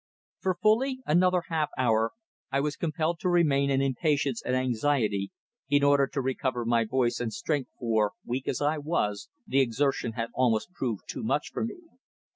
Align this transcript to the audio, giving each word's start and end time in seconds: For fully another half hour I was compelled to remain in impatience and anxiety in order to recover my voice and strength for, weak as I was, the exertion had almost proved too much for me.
For 0.39 0.55
fully 0.59 1.03
another 1.05 1.43
half 1.49 1.69
hour 1.77 2.13
I 2.51 2.59
was 2.59 2.75
compelled 2.75 3.19
to 3.19 3.29
remain 3.29 3.69
in 3.69 3.83
impatience 3.83 4.41
and 4.43 4.55
anxiety 4.55 5.29
in 5.69 5.83
order 5.83 6.07
to 6.07 6.21
recover 6.21 6.65
my 6.65 6.85
voice 6.85 7.19
and 7.19 7.31
strength 7.31 7.69
for, 7.77 8.13
weak 8.25 8.47
as 8.47 8.61
I 8.63 8.79
was, 8.79 9.29
the 9.45 9.61
exertion 9.61 10.13
had 10.13 10.31
almost 10.33 10.73
proved 10.73 11.03
too 11.07 11.21
much 11.21 11.51
for 11.53 11.63
me. 11.63 11.81